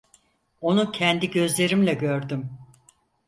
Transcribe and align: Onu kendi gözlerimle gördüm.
Onu 0.61 0.91
kendi 0.91 1.31
gözlerimle 1.31 1.93
gördüm. 1.93 2.49